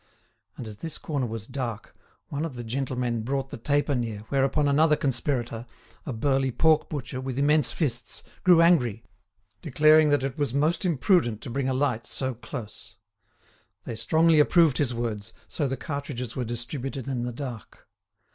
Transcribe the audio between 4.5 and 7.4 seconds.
another conspirator—a burly pork butcher, with